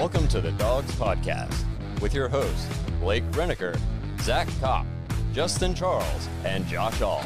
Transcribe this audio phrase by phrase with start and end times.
[0.00, 1.62] Welcome to the Dawgs Podcast
[2.00, 2.66] with your hosts,
[3.00, 3.78] Blake Reniker,
[4.22, 4.86] Zach Kopp,
[5.34, 7.20] Justin Charles, and Josh All.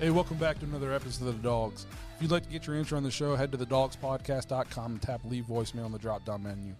[0.00, 1.86] Hey, welcome back to another episode of The Dawgs.
[2.16, 5.20] If you'd like to get your intro on the show, head to thedawgspodcast.com and tap
[5.24, 6.74] leave voicemail in the drop down menu.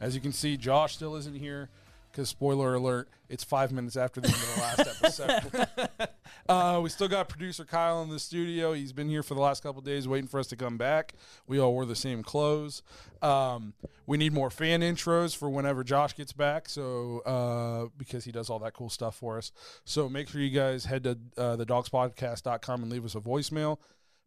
[0.00, 1.68] As you can see, Josh still isn't here
[2.10, 6.08] because, spoiler alert, it's five minutes after the end of the last episode.
[6.48, 8.72] uh, we still got producer Kyle in the studio.
[8.72, 11.14] He's been here for the last couple days waiting for us to come back.
[11.46, 12.82] We all wore the same clothes.
[13.22, 13.74] Um,
[14.06, 18.50] we need more fan intros for whenever Josh gets back, so uh, because he does
[18.50, 19.52] all that cool stuff for us.
[19.84, 23.78] So make sure you guys head to uh, thedawgspodcast.com and leave us a voicemail.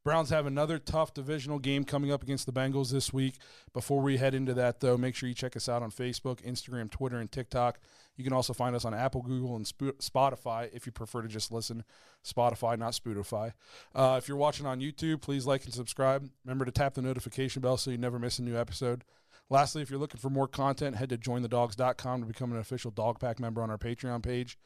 [0.04, 3.36] Browns have another tough divisional game coming up against the Bengals this week.
[3.74, 6.92] Before we head into that, though, make sure you check us out on Facebook, Instagram,
[6.92, 7.80] Twitter, and TikTok.
[8.18, 11.52] You can also find us on Apple, Google, and Spotify if you prefer to just
[11.52, 11.86] listen.
[12.24, 13.54] Spotify, not Spotify.
[13.96, 16.30] Uh, if you're watching on YouTube, please like and subscribe.
[16.44, 19.04] Remember to tap the notification bell so you never miss a new episode.
[19.50, 23.20] Lastly, if you're looking for more content, head to jointhedawgs.com to become an official Dawg
[23.20, 24.58] Pack member on our Patreon page.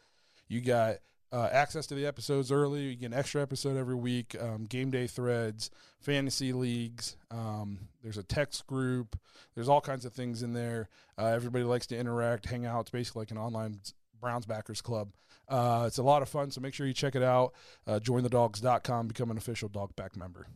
[0.47, 0.97] You got
[1.31, 2.81] uh, access to the episodes early.
[2.83, 4.35] You get an extra episode every week.
[4.39, 7.17] Um, game day threads, fantasy leagues.
[7.31, 9.19] Um, there's a text group.
[9.55, 10.89] There's all kinds of things in there.
[11.17, 12.81] Uh, everybody likes to interact, hang out.
[12.81, 13.79] It's basically like an online
[14.19, 15.11] Browns backers club.
[15.49, 17.53] Uh, it's a lot of fun, so make sure you check it out.
[17.85, 20.47] Uh, jointhedawgs.com, become an official dawg pack member.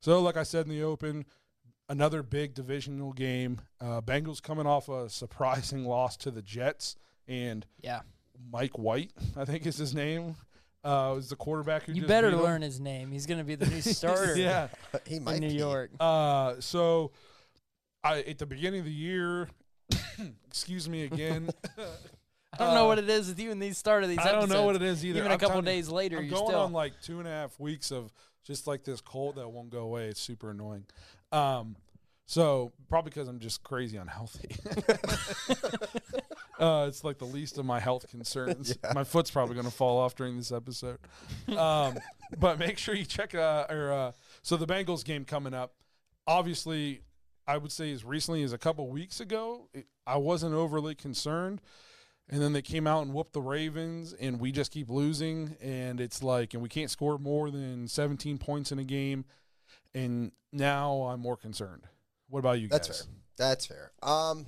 [0.00, 1.24] So, like I said in the open,
[1.88, 3.60] another big divisional game.
[3.80, 6.96] Uh, Bengals coming off a surprising loss to the Jets,
[7.28, 8.00] and Yeah.
[8.52, 10.36] Mike White, I think is his name,
[10.84, 12.42] uh, was the quarterback who You just better beat him.
[12.42, 13.10] learn his name.
[13.10, 14.68] He's going to be the new starter yeah.
[15.06, 15.54] he in might New be.
[15.54, 15.90] York.
[15.98, 17.10] Uh, so,
[18.02, 19.48] I at the beginning of the year,
[20.46, 21.50] excuse me again.
[22.52, 24.48] I don't know what it is with you in these start of these I don't
[24.48, 25.18] know what it is either.
[25.18, 26.60] Even a I'm couple telling you, days later, I'm you're going still.
[26.60, 28.12] on like two and a half weeks of
[28.44, 30.06] just like this cold that won't go away.
[30.06, 30.84] It's super annoying.
[31.32, 31.74] Um,
[32.26, 34.54] so probably because I'm just crazy unhealthy.
[36.58, 38.76] uh, it's like the least of my health concerns.
[38.94, 40.98] My foot's probably going to fall off during this episode.
[41.56, 41.98] Um,
[42.38, 43.34] but make sure you check.
[43.34, 45.74] Uh, or uh, so the Bengals game coming up.
[46.26, 47.02] Obviously,
[47.46, 51.60] I would say as recently as a couple weeks ago, it, I wasn't overly concerned.
[52.28, 55.56] And then they came out and whooped the Ravens, and we just keep losing.
[55.60, 59.26] And it's like, and we can't score more than 17 points in a game.
[59.92, 61.82] And now I'm more concerned.
[62.30, 62.78] What about you guys?
[62.78, 63.00] That's guys?
[63.02, 63.14] fair.
[63.36, 63.92] That's fair.
[64.02, 64.46] Um,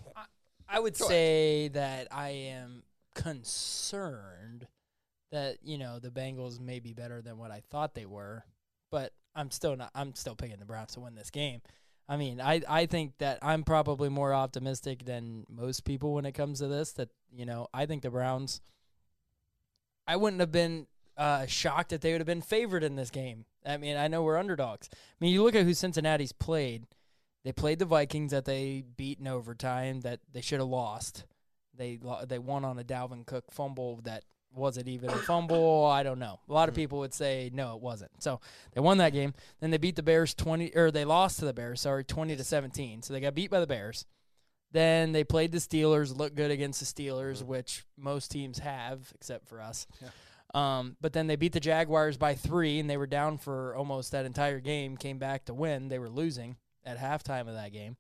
[0.69, 1.11] I would Go ahead.
[1.11, 2.83] say that I am
[3.15, 4.67] concerned
[5.33, 8.45] that you know the Bengals may be better than what I thought they were,
[8.91, 9.91] but I'm still not.
[9.95, 11.61] I'm still picking the Browns to win this game.
[12.09, 16.33] I mean, I I think that I'm probably more optimistic than most people when it
[16.33, 16.93] comes to this.
[16.93, 18.61] That you know, I think the Browns.
[20.09, 23.45] I wouldn't have been uh, shocked that they would have been favored in this game.
[23.65, 24.89] I mean, I know we're underdogs.
[24.93, 26.87] I mean, you look at who Cincinnati's played.
[27.47, 31.27] They played the Vikings that they beat in overtime that they should have lost.
[31.79, 31.97] They
[32.27, 35.87] they won on a Dalvin Cook fumble that wasn't even a fumble.
[35.87, 36.41] I don't know.
[36.49, 38.11] A lot of people would say no, it wasn't.
[38.19, 38.41] So
[38.73, 39.33] they won that game.
[39.61, 41.83] Then they beat the Bears twenty, or they lost to the Bears.
[41.83, 43.03] Sorry, twenty to seventeen.
[43.03, 44.07] So they got beat by the Bears.
[44.73, 49.47] Then they played the Steelers, looked good against the Steelers, which most teams have except
[49.47, 49.87] for us.
[50.53, 54.11] Um, but then they beat the Jaguars by three, and they were down for almost
[54.11, 54.97] that entire game.
[54.97, 55.87] Came back to win.
[55.87, 56.57] They were losing
[56.87, 57.97] at halftime of that game.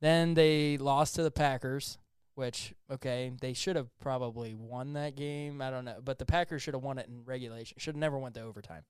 [0.00, 1.98] Then they lost to the Packers,
[2.34, 5.62] which okay, they should have probably won that game.
[5.62, 7.76] I don't know, but the Packers should have won it in regulation.
[7.78, 8.82] Should have never went to overtime.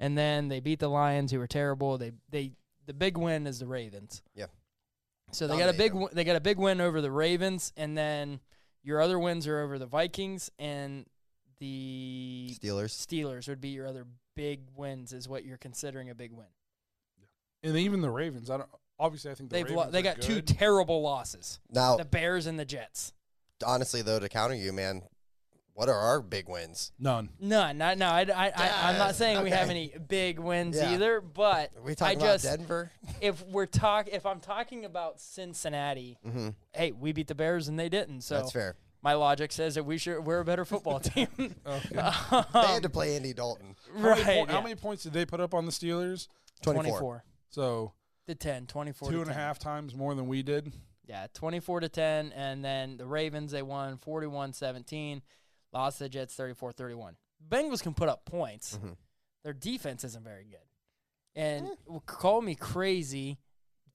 [0.00, 1.98] And then they beat the Lions, who were terrible.
[1.98, 2.52] They they
[2.86, 4.22] the big win is the Ravens.
[4.34, 4.46] Yeah.
[5.30, 7.96] So they got a big w- they got a big win over the Ravens, and
[7.96, 8.40] then
[8.82, 11.06] Your other wins are over the Vikings and
[11.60, 12.90] the Steelers.
[12.90, 15.12] Steelers would be your other big wins.
[15.12, 16.48] Is what you're considering a big win.
[17.62, 18.68] And even the Ravens, I don't.
[18.98, 22.46] Obviously, I think the They've lo- they are got two terrible losses: Now, the Bears
[22.46, 23.12] and the Jets.
[23.66, 25.02] honestly, though, to counter you, man,
[25.74, 26.92] what are our big wins?
[26.98, 27.30] None.
[27.40, 28.06] None, not no.
[28.06, 30.92] I, I, I, I'm not Yeah, saying we have any big wins Yeah.
[30.92, 32.90] either, but Are we I talking about just Denver?
[33.20, 37.78] if we're talk if I'm talking about Cincinnati, hmm hey, we beat the Bears and
[37.78, 38.20] they didn't.
[38.22, 38.76] So That's fair.
[39.02, 41.28] my logic says that we should we're a better football team.
[41.38, 41.88] Okay.
[41.94, 42.00] They
[42.66, 43.74] had to play Andy Dalton.
[43.96, 44.46] How many, right.
[44.46, 46.28] po- how many points did they put up on the Steelers?
[46.62, 46.98] 24.
[46.98, 47.92] 24 So
[48.26, 49.40] to 10, 24 two to and a 10.
[49.42, 50.72] half times more than we did.
[51.06, 55.20] Yeah, 24 to 10 and then the Ravens they won 41-17,
[55.72, 57.14] lost to the Jets 34-31.
[57.48, 58.78] Bengals can put up points.
[58.78, 58.96] Mhm.
[59.44, 60.58] Their defense isn't very good.
[61.34, 63.38] And w- call me crazy,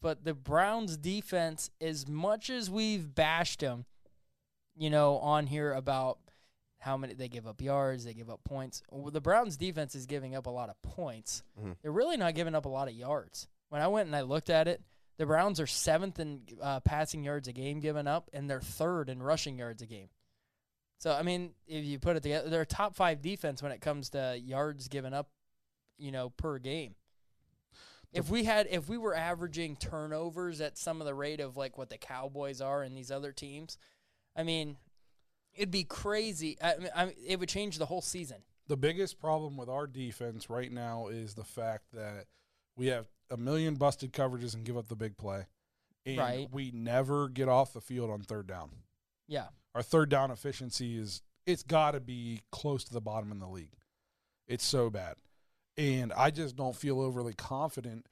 [0.01, 3.85] but the Browns defense as much as we've bashed them,
[4.75, 6.19] you know, on here about
[6.79, 8.83] how many they give up yards, they give up points.
[8.91, 11.43] Well, the Browns defense is giving up a lot of points.
[11.59, 11.75] Mhm.
[11.81, 13.47] They're really not giving up a lot of yards.
[13.69, 14.81] When I went and I looked at it,
[15.17, 19.09] the Browns are seventh in uh, passing yards a game given up, and they're third
[19.09, 20.09] in rushing yards a game.
[20.99, 23.81] So I mean, if you put it together, they're a top five defense when it
[23.81, 25.29] comes to yards given up,
[25.97, 26.95] you know, per game.
[28.13, 31.77] If we had, if we were averaging turnovers at some of the rate of like
[31.77, 33.77] what the Cowboys are and these other teams,
[34.35, 34.77] I mean,
[35.57, 36.57] it'd be crazy.
[36.61, 38.37] I mean, I mean, it would change the whole season.
[38.67, 42.25] The biggest problem with our defense right now is the fact that
[42.75, 45.47] we have a million busted coverages and give up the big play.
[46.05, 46.49] And Right.
[46.51, 48.69] we never get off the field on third down.
[49.27, 53.39] Yeah, Our third down efficiency is it's got to be close to the bottom in
[53.39, 53.73] the league.
[54.47, 55.15] It's so bad.
[55.77, 58.07] And I just don't feel overly confident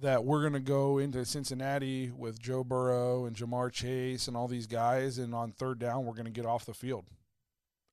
[0.00, 4.48] that we're going to go into Cincinnati with Joe Burrow and Ja'Marr Chase and all
[4.48, 7.04] these guys and on third down we're going to get off the field.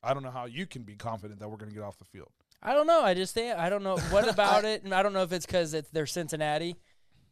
[0.03, 2.06] I don't know how you can be confident that we're going to get off the
[2.06, 2.30] field.
[2.63, 3.03] I don't know.
[3.03, 5.45] I just think I don't know what about it, and I don't know if it's
[5.45, 6.75] because it's they're Cincinnati,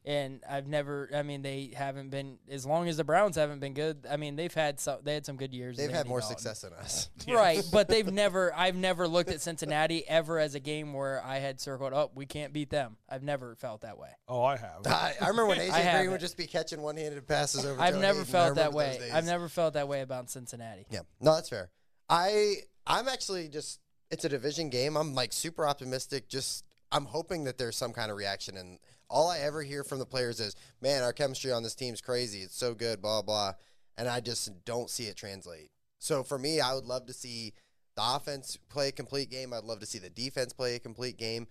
[0.06, 1.10] and I've never.
[1.14, 4.06] I mean, they haven't been as long as the Browns haven't been good.
[4.10, 5.00] I mean, they've had some.
[5.04, 5.78] They had some good years.
[5.78, 6.38] They've had Andy more Dalton.
[6.38, 7.10] success than us.
[7.28, 7.64] right?
[7.72, 8.54] But they've never.
[8.56, 12.26] I've never looked at Cincinnati ever as a game where I had circled, "Oh, we
[12.26, 14.10] can't beat them." I've never felt that way.
[14.28, 14.86] Oh, I have.
[14.86, 16.12] I, I remember when AJ I Green haven't.
[16.12, 17.82] would just be catching one-handed passes over.
[17.82, 18.32] I've Joe never Haden.
[18.32, 19.10] Felt that way.
[19.14, 20.86] I've never felt that way about Cincinnati.
[20.90, 21.70] Yeah, no, that's fair.
[22.10, 22.56] I
[22.88, 23.80] I'm actually just
[24.10, 24.96] it's a division game.
[24.98, 26.28] I'm like super optimistic.
[26.30, 28.80] Just I'm hoping that there's some kind of reaction, and
[29.10, 32.42] all I ever hear from the players is, "Man, our chemistry on this team's crazy.
[32.42, 33.54] It's so good." Blah blah,
[33.98, 35.72] and I just don't see it translate.
[36.00, 37.54] So for me, I would love to see
[37.96, 39.54] the offense play a complete game.
[39.54, 41.48] I'd love to see the defense play a complete game.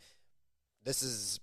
[0.84, 1.40] This is,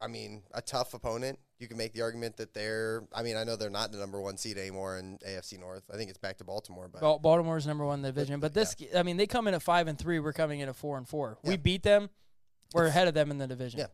[0.00, 1.40] I mean, a tough opponent.
[1.58, 3.04] You can make the argument that they're.
[3.12, 5.82] I mean, I know they're not the number one seed anymore in AFC North.
[5.92, 8.52] I think it's back to Baltimore, but Well, Baltimore's number one in the division, but
[8.54, 10.18] this, I mean, they come in at five and three.
[10.20, 11.38] We're coming in at four and four.
[11.42, 12.10] We beat them.
[12.74, 13.80] We're It's- ahead of them in the division.
[13.80, 13.86] Yeah.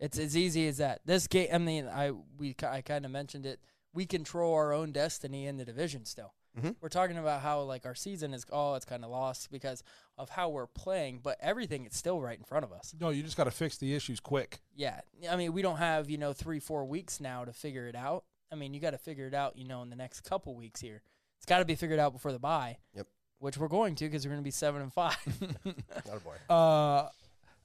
[0.00, 1.02] It's as easy as that.
[1.04, 3.60] This game, I mean, I we ki- I kind of mentioned it.
[3.92, 6.34] We control our own destiny in the division still.
[6.58, 6.74] Mhm.
[6.80, 9.84] We're talking about how like our season is oh it's kind of lost because
[10.18, 12.92] of how we're playing, but everything is still right in front of us.
[12.98, 14.60] No, you just got to fix the issues quick.
[14.74, 15.00] Yeah,
[15.30, 18.24] I mean we don't have you know three four weeks now to figure it out.
[18.50, 20.80] I mean you got to figure it out you know in the next couple weeks
[20.80, 21.02] here.
[21.36, 22.78] It's got to be figured out before the bye.
[22.94, 23.06] Yep.
[23.38, 25.16] Which we're going to because we're going to be seven and five.
[25.64, 26.34] not a boy.
[26.54, 27.08] Uh,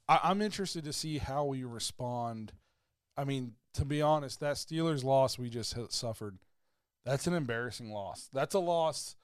[0.07, 2.53] I, I'm interested to see how we respond.
[3.17, 6.37] I mean, to be honest, that Steelers loss we just suffered,
[7.05, 8.29] that's an embarrassing loss.
[8.33, 9.15] That's a loss.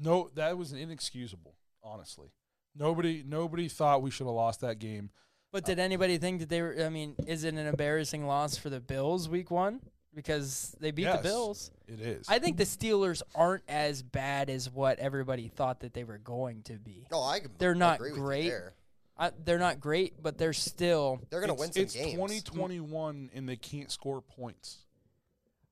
[0.00, 1.54] No, that was inexcusable.
[1.82, 2.28] Honestly,
[2.76, 5.10] nobody nobody thought we should have lost that game.
[5.52, 6.76] but uh, did anybody think that they were?
[6.84, 9.80] I mean, is it an embarrassing loss for the Bills week one
[10.14, 11.18] because they beat Yes.
[11.18, 11.70] the Bills?
[11.86, 12.26] It is.
[12.28, 16.62] I think the Steelers aren't as bad as what everybody thought that they were going
[16.64, 17.06] to be.
[17.10, 18.52] No, I They're not agree with you great.
[19.18, 19.28] There.
[19.28, 21.20] I, they're not great, but they're still.
[21.30, 22.12] They're going to it's, win some it's games.
[22.12, 24.78] 2021 and they can't score points.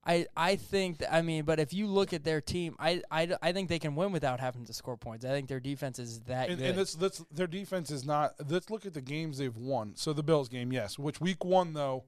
[0.05, 3.35] I, I think that, I mean, but if you look at their team, I, I,
[3.41, 5.25] I think they can win without having to score points.
[5.25, 6.69] I think their defense is that And, good.
[6.69, 8.33] and let's, let's, their defense is not.
[8.49, 9.97] Let's look at the games they've won.
[9.97, 10.97] So the Bills game, yes.
[10.97, 12.05] Which week one though?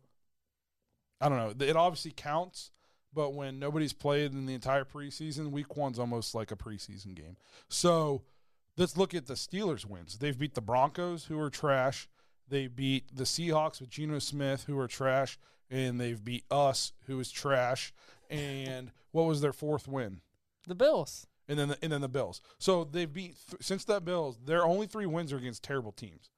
[1.19, 1.65] I don't know.
[1.65, 2.71] It obviously counts,
[3.13, 7.35] but when nobody's played in the entire preseason, week one's almost like a preseason game.
[7.67, 8.21] So
[8.79, 10.17] let's look at the Steelers wins.
[10.17, 12.07] They've beat the Broncos, who are trash.
[12.47, 15.37] They beat the Seahawks with Geno Smith, who are trash,
[15.69, 17.93] and they've beat us, who is trash.
[18.29, 20.21] And what was their fourth win?
[20.67, 21.25] the Bills.
[21.47, 22.41] and then the, and then the Bills.
[22.59, 24.37] So they've beat th- since that Bills.
[24.45, 26.29] Their only three wins are against terrible teams.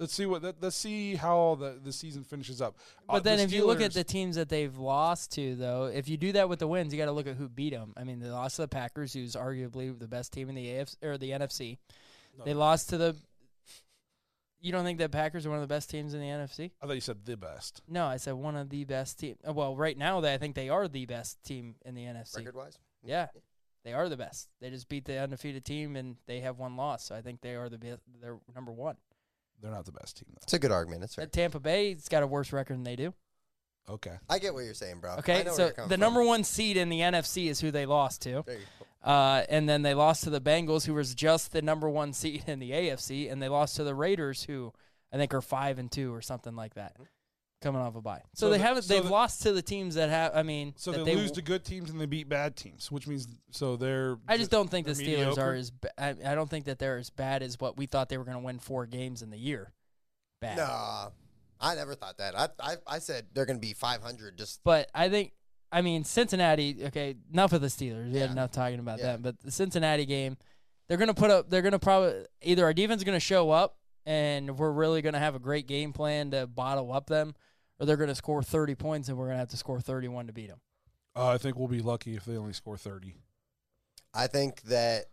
[0.00, 2.76] Let's see what let, let's see how the, the season finishes up.
[3.08, 5.84] Uh, But then, the if you look at the teams that they've lost to, though,
[5.86, 7.92] if you do that with the wins, you got to look at who beat them.
[7.96, 10.96] I mean, they lost to the Packers, who's arguably the best team in the AFC
[11.02, 11.78] or the NFC.
[12.44, 13.16] They lost to the.
[14.60, 16.70] You don't think that Packers are one of the best teams in the NFC?
[16.82, 17.82] I thought you said the best.
[17.86, 19.36] No, I said one of the best team.
[19.46, 22.38] uh, Well, right now, they, I think they are the best team in the NFC.
[22.38, 23.26] Record wise, Yeah,
[23.84, 24.48] they are the best.
[24.60, 27.04] They just beat the undefeated team, and they have one loss.
[27.04, 28.00] So I think they are the best.
[28.20, 28.96] They're number one.
[29.62, 31.04] They're not the best team it's a good argument.
[31.04, 31.24] It's fair.
[31.24, 33.14] At Tampa Bay, it's got a worse record than they do.
[33.88, 34.16] Okay.
[34.30, 35.12] I get what you're saying, bro.
[35.12, 36.00] I Okay, know where so you're coming the from.
[36.00, 38.42] number one seed in the NFC is who they lost to.
[38.46, 38.60] There you
[39.04, 39.10] go.
[39.10, 42.44] Uh, and then they lost to the Bengals, who was just the number one seed
[42.46, 44.72] in the AFC, and they lost to the Raiders, who
[45.12, 46.96] I think are five and two or something like that,
[47.64, 48.20] coming off a bye.
[48.34, 48.82] So, So they the- haven't.
[48.84, 50.36] so they've the- lost to the teams that have.
[50.36, 52.92] I mean, So that they, lose w- to good teams and they beat bad teams,
[52.92, 54.18] which means so they're.
[54.28, 55.40] I just don't think the Steelers mediocre?
[55.40, 55.70] are as.
[55.72, 58.24] Ba- I, I don't think that they're as bad as what we thought they were
[58.24, 59.72] going to win four games in the year.
[60.40, 60.58] Bad.
[60.58, 61.08] Nah,
[61.60, 62.38] I never thought that.
[62.38, 64.36] I I, I said they're going to be 500.
[64.38, 65.32] Just But I think,
[65.72, 66.84] I mean, Cincinnati.
[66.86, 68.12] Okay, enough of the Steelers.
[68.12, 68.32] We had Yeah.
[68.32, 69.06] enough talking about Yeah.
[69.12, 69.22] that.
[69.22, 70.36] But the Cincinnati game,
[70.88, 71.48] they're gonna put up.
[71.48, 75.34] They're gonna probably either our defense is gonna show up, and we're really gonna have
[75.34, 77.34] a great game plan to bottle up them,
[77.80, 80.48] or they're gonna score thirty points, and we're gonna have to score thirty-one to beat
[80.48, 80.60] them.
[81.16, 83.14] Uh, I think we'll be lucky if they only score thirty.
[84.12, 85.06] I think that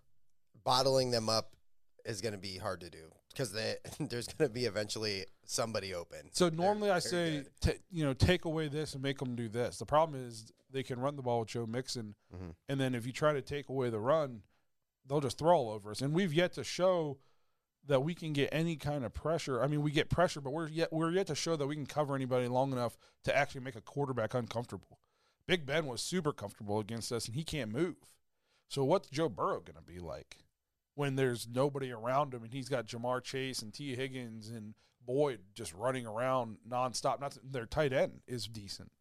[0.64, 1.56] bottling them up
[2.06, 3.52] is going to be hard to do because
[4.00, 6.30] there's going to be eventually somebody open.
[6.32, 7.50] So They're normally I very say, good.
[7.62, 9.78] ta you know, take away this and make them do this.
[9.78, 12.54] The problem is they can run the ball with Joe Mixon, Mhm.
[12.70, 14.42] and then if you try to take away the run,
[15.08, 16.02] they'll just throw all over us.
[16.02, 17.18] And we've yet to show
[17.88, 19.62] that we can get any kind of pressure.
[19.64, 21.86] I mean, we get pressure, but we're yet we're yet to show that we can
[21.86, 25.00] cover anybody long enough to actually make a quarterback uncomfortable.
[25.48, 27.96] Big Ben was super comfortable against us, and he can't move.
[28.70, 30.38] So what's Joe Burrow going to be like
[30.96, 35.40] when there's nobody around him and he's got Ja'Marr Chase and Tee Higgins and Boyd
[35.54, 37.20] just running around nonstop?
[37.20, 38.92] Not their tight end is decent.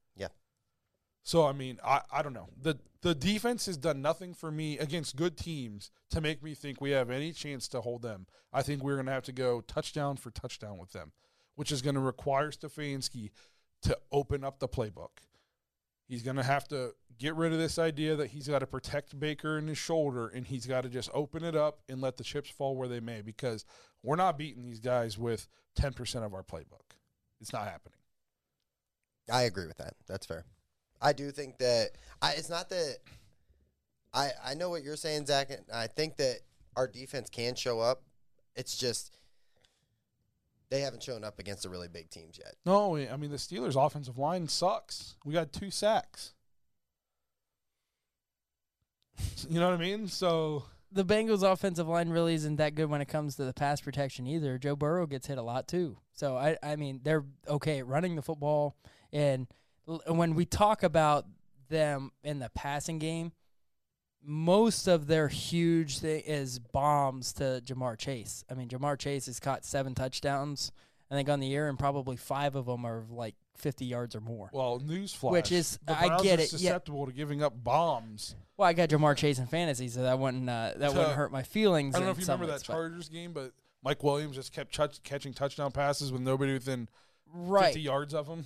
[1.31, 2.49] So I mean, I, I don't know.
[2.61, 6.81] The the defense has done nothing for me against good teams to make me think
[6.81, 8.27] we have any chance to hold them.
[8.53, 11.13] I think we're gonna have to go touchdown for touchdown with them,
[11.55, 13.31] which is gonna require Stefanski
[13.83, 15.21] to open up the playbook.
[16.09, 19.57] He's gonna have to get rid of this idea that he's got to protect Baker
[19.57, 22.51] in his shoulder and he's got to just open it up and let the chips
[22.51, 23.65] fall where they may because
[24.03, 25.47] we're not beating these guys with
[25.77, 26.97] ten percent of our playbook.
[27.41, 28.01] It's not happening.
[29.33, 29.95] I agree with that.
[30.09, 30.45] That's fair.
[31.01, 31.91] I do think that
[32.21, 32.33] I.
[32.33, 32.99] It's not that.
[34.13, 35.51] I I know what you're saying, Zach.
[35.51, 36.41] And I think that
[36.77, 38.03] our defense can show up.
[38.57, 39.17] It's just
[40.71, 42.55] they haven't shown up against the really big teams yet.
[42.65, 45.17] No, I mean the Steelers' offensive line sucks.
[45.25, 46.35] We got two sacks.
[49.49, 50.07] You know what I mean?
[50.07, 53.81] So The Bengals' offensive line really isn't that good when it comes to the pass
[53.81, 54.59] protection either.
[54.59, 55.97] Joe Burrow gets hit a lot too.
[56.13, 58.77] So I, I mean, they're okay at running the football,
[59.13, 61.27] and l- when we talk about
[61.69, 63.33] them in the passing game,
[64.23, 68.45] most of their huge thing is bombs to Ja'Marr Chase.
[68.51, 70.73] I mean, Ja'Marr Chase has caught seven touchdowns,
[71.11, 74.21] I think, on the year, and probably five of them are like 50 yards or
[74.21, 74.51] more.
[74.53, 75.33] well, newsflash.
[75.33, 76.59] Which is- I get it, yeah.
[76.59, 78.35] susceptible to giving up bombs.
[78.57, 81.33] Well, I got Ja'Marr Chase in fantasy, so that wouldn't uh, that So, wouldn't hurt
[81.33, 81.95] my feelings.
[81.95, 84.75] I don't know if you remember that ways, Chargers game, but Mike Williams just kept
[84.75, 86.89] touch, catching touchdown passes with nobody within
[87.33, 87.67] right.
[87.67, 88.45] 50 yards of him.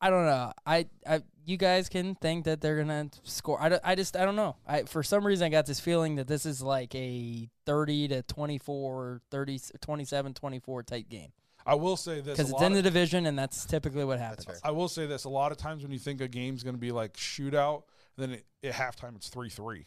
[0.00, 0.52] I don't know.
[0.66, 3.60] I, I, you guys can think that they're gonna score.
[3.60, 4.56] I, I just, I don't know.
[4.66, 8.22] I, for some reason, I got this feeling that this is like a 30 to
[8.22, 11.32] 24, 30, 27, 24 type game
[11.66, 14.46] I will say this because it's lot in the division, and that's typically what happens.
[14.62, 16.80] I will say this: a lot of times when you think a game's going to
[16.80, 17.82] be like shootout,
[18.16, 19.86] then it, at halftime it's three three.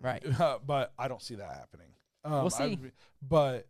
[0.00, 0.22] Right.
[0.40, 1.88] Uh, but I don't see that happening.
[2.24, 2.64] Um, We'll see.
[2.64, 3.66] I- but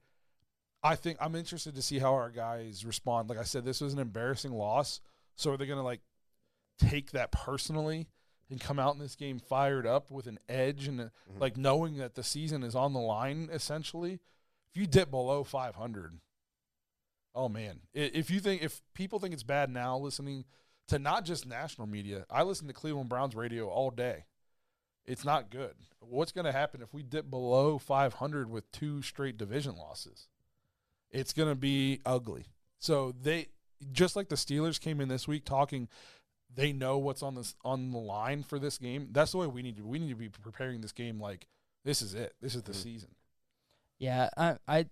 [0.83, 3.31] I think I'm interested to see how our guys respond.
[3.31, 5.01] Like I said, this was an embarrassing loss.
[5.39, 6.01] So are they going to like
[6.79, 8.09] take that personally
[8.51, 11.97] and come out in this game fired up with an edge and a, like knowing
[11.99, 13.49] that the season is on the line?
[13.53, 14.21] Essentially,
[14.71, 16.19] if you dip below 500,
[17.35, 20.45] oh man, if you think if people think it's bad now, listening
[20.89, 24.25] to not just national media, I listen to Cleveland Browns radio all day
[25.09, 25.75] it's not good.
[26.01, 30.29] What's going to happen if we dip below 500 with two straight division losses?
[31.11, 32.49] It's going to be ugly.
[32.79, 33.49] So they
[33.93, 35.89] just like the Steelers came in this week talking
[36.55, 39.09] they know what's on this on the line for this game.
[39.13, 41.47] That's the way we need to we need to be preparing this game like
[41.85, 42.35] this is it.
[42.41, 43.11] This is the season.
[43.99, 44.87] Yeah, I, I,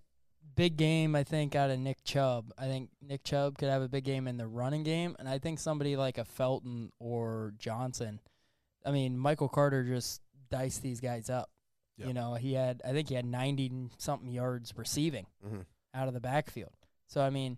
[0.55, 1.15] big game.
[1.15, 2.51] I think out of Nick Chubb.
[2.57, 5.39] I think Nick Chubb could have a big game in the running game, and I
[5.39, 8.19] think somebody like a Felton or Johnson.
[8.85, 11.49] I mean, Michael Carter just diced these guys up.
[11.97, 12.07] Yep.
[12.07, 15.65] You know, he had I think he had ninety something yards receiving Mhm.
[15.93, 16.73] out of the backfield.
[17.07, 17.57] So I mean,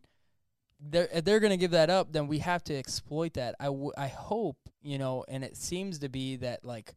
[0.79, 3.55] they're if they're going to give that up, then we have to exploit that.
[3.59, 6.95] I, w- I hope you know, and it seems to be that like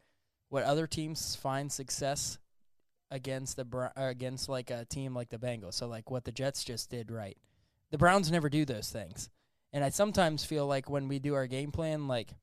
[0.48, 2.38] what other teams find success
[3.10, 5.74] against the uh, against like a team like the Bengals.
[5.74, 7.36] So like what the Jets just did, right?
[7.90, 9.28] The Browns never do those things,
[9.72, 12.34] and I sometimes feel like when we do our game plan, like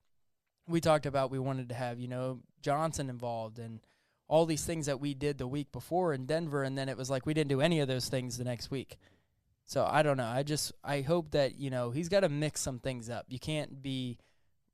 [0.68, 3.80] we talked about, we wanted to have you know Johnson involved and
[4.28, 7.10] all these things that we did the week before in Denver, and then it was
[7.10, 8.98] like we didn't do any of those things the next week.
[9.70, 10.26] So I don't know.
[10.26, 13.28] I just I hope that you know he's got to mix some things up.
[13.30, 14.18] You can't be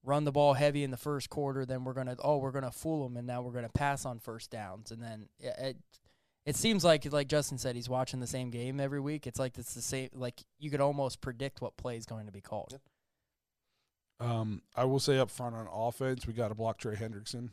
[0.06, 3.04] run the ball heavy in the first quarter, then we're gonna oh we're gonna fool
[3.04, 5.78] them, and now we're gonna pass on first downs, and then it, it
[6.46, 9.28] it seems like like Justin said he's watching the same game every week.
[9.28, 10.12] It's like it's the same.
[10.14, 12.80] Like you could almost predict what play is going to be called.
[14.22, 17.50] Um, I will say up front on offense, we got to block Trey Hendrickson.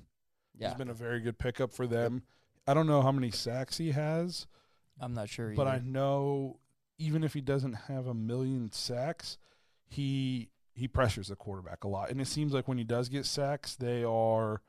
[0.56, 2.22] Yeah, He's been a very good pickup for them.
[2.68, 4.46] I don't know how many sacks he has,
[5.00, 5.54] I'm not sure.
[5.56, 6.60] but I know
[7.02, 9.36] even if he doesn't have a million sacks,
[9.88, 12.10] he he pressures the quarterback a lot.
[12.10, 14.62] And it seems like when he does get sacks, they are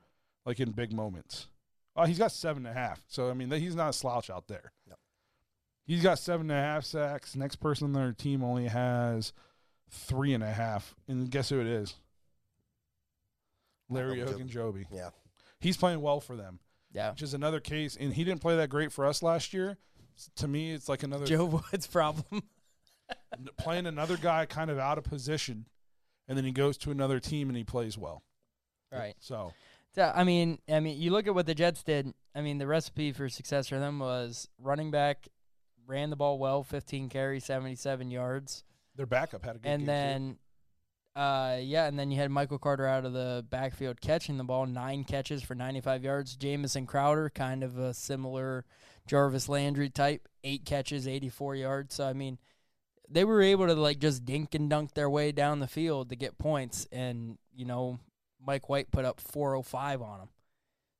[0.44, 1.48] like in big moments.
[1.96, 3.02] Oh, he's got seven and a half.
[3.06, 4.72] So I mean, he's not a slouch out there.
[4.88, 4.96] No.
[5.86, 7.36] He's got seven and a half sacks.
[7.36, 9.32] Next person on their team only has
[9.90, 10.94] three and a half.
[11.06, 11.94] And guess who it is?
[13.88, 14.50] Larry Ogunjobi.
[14.50, 14.84] Ogunjobi.
[14.90, 15.10] Yeah.
[15.60, 16.58] He's playing well for them,
[16.92, 17.10] yeah.
[17.10, 17.96] which is another case.
[17.98, 19.78] And he didn't play that great for us last year.
[20.36, 22.42] To me, it's like another Joe Woods' problem.
[23.58, 25.66] playing another guy kind of out of position,
[26.28, 28.22] and then he goes to another team and he plays well.
[28.92, 29.14] right.
[29.18, 29.52] So
[29.94, 32.14] So, I mean, I mean, you look at what the Jets did.
[32.34, 35.28] I mean, the recipe for success for them was running back,
[35.86, 38.64] ran the ball well, 15 carries, 77 yards,
[38.96, 40.38] their backup had a good and game then,
[41.16, 44.66] uh, yeah, and then you had Michael Carter out of the backfield catching the ball,
[44.66, 46.36] nine catches for 95 yards.
[46.36, 48.64] Jamison Crowder, kind of a similar
[49.06, 51.94] Jarvis Landry type, eight catches, 84 yards.
[51.94, 52.38] So I mean,
[53.08, 56.16] they were able to like just dink and dunk their way down the field to
[56.16, 58.00] get points, and you know,
[58.44, 60.28] Mike White put up 405 on them.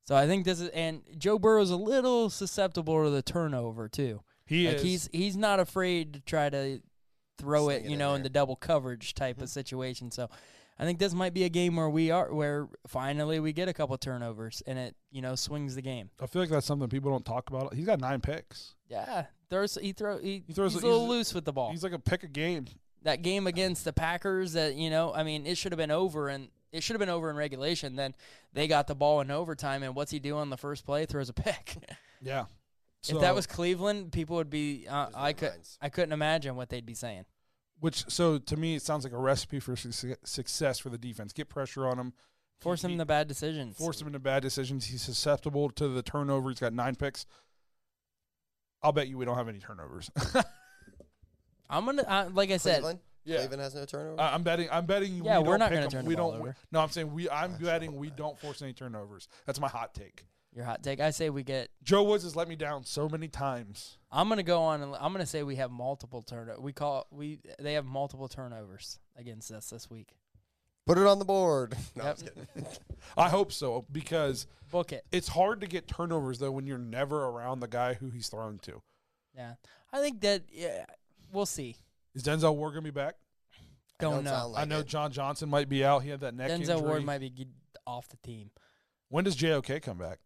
[0.05, 4.21] So I think this is, and Joe Burrow's a little susceptible to the turnover too.
[4.45, 4.83] He like is.
[4.83, 6.79] he's he's not afraid to try to
[7.37, 8.23] throw Sling it, you in know, in there.
[8.23, 9.47] the double coverage type of mm-hmm.
[9.47, 10.11] situation.
[10.11, 10.29] So
[10.77, 13.73] I think this might be a game where we are where finally we get a
[13.73, 16.09] couple turnovers and it, you know, swings the game.
[16.21, 17.73] I feel like that's something people don't talk about.
[17.73, 18.75] He's got nine picks.
[18.89, 21.71] Yeah, throws he throw he, He throws- he's a little loose with the ball.
[21.71, 22.65] He's like a pick a game.
[23.03, 26.27] that game against the Packers that you know, I mean, it should have been over
[26.27, 27.95] and it should have been over in regulation.
[27.95, 28.13] Then
[28.51, 31.05] they got the ball in overtime, and what's he do on the first play?
[31.05, 31.77] Throws a pick.
[32.21, 32.45] Yeah.
[33.09, 34.87] If that was Cleveland, people would be.
[34.89, 35.49] Uh, I could.
[35.51, 35.77] minds.
[35.81, 37.25] I couldn't imagine what they'd be saying.
[37.79, 41.33] which so to me it sounds like a recipe for suc- success for the defense.
[41.33, 42.13] Get pressure on him,
[42.59, 43.77] Force him into bad decisions.
[43.77, 44.85] force him into bad decisions.
[44.85, 46.49] He's susceptible to the turnover.
[46.49, 47.25] He's got nine picks.
[48.81, 50.09] I'll bet you we don't have any turnovers.
[51.69, 52.03] I'm gonna.
[52.03, 52.99] Uh, like I said, Cleveland.
[53.23, 53.37] Yeah.
[53.37, 54.21] Cleveland has no turnover.
[54.21, 54.67] I- I'm betting.
[54.71, 55.23] I'm betting.
[55.25, 55.91] Yeah, we we're don't not pick gonna 'em.
[55.91, 56.41] turn the We ball don't.
[56.41, 56.55] over.
[56.71, 57.29] No, I'm saying we.
[57.29, 59.27] I'm Gosh, betting we don't force any turnovers.
[59.45, 60.25] That's my hot take.
[60.55, 60.99] Your hot take.
[60.99, 61.69] I say we get.
[61.83, 63.97] Joe Woods has let me down so many times.
[64.11, 66.59] I'm gonna go on and I'm gonna say we have multiple turnovers.
[66.61, 70.15] We call we they have multiple turnovers against us this week.
[70.85, 71.75] Put it on the board.
[71.95, 72.17] No, I'm Yep.
[72.57, 72.81] just.
[73.17, 75.03] I hope so because Book it.
[75.11, 78.59] it's hard to get turnovers though when you're never around the guy who he's throwing
[78.59, 78.81] to.
[79.35, 79.55] Yeah,
[79.91, 80.43] I think that.
[80.51, 80.85] Yeah,
[81.33, 81.75] we'll see.
[82.13, 83.15] Is Denzel Ward gonna be back?
[83.99, 84.49] Don't, Don't know.
[84.49, 84.87] like I know it.
[84.87, 86.03] John Johnson might be out.
[86.03, 86.81] He had that neck Denzel injury.
[86.81, 87.47] Ward might be
[87.87, 88.51] off the team.
[89.09, 90.19] when does JOK come back?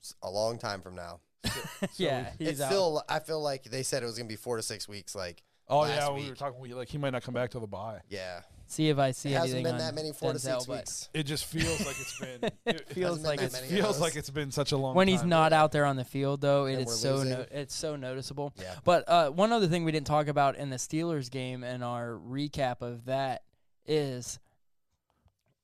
[0.00, 1.20] It's a long time from now.
[1.96, 2.70] yeah, he's it's out.
[2.70, 3.02] still.
[3.08, 5.14] I feel like they said it was gonna be four to six weeks.
[5.14, 6.60] Like, Oh Last yeah, we were talking.
[6.60, 8.00] We, like he might not come back till the bye.
[8.08, 9.36] yeah, see if I see anything.
[9.36, 11.08] it hasn't been on that many four to six weeks.
[11.14, 12.50] It just feels like it's been.
[12.66, 13.66] It feels been like that it's many.
[13.66, 14.00] It of feels those.
[14.00, 14.94] like it's been such a long.
[14.94, 16.64] when he's not out there on the field though.
[16.66, 18.52] It And is so no, it's so noticeable.
[18.60, 18.74] Yeah.
[18.84, 22.18] But uh, one other thing we didn't talk about in the Steelers game and our
[22.28, 23.42] recap of that
[23.86, 24.38] is